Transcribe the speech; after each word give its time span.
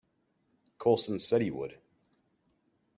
Colsten 0.79 1.19
said 1.21 1.43
he 1.43 1.51
would. 1.51 1.77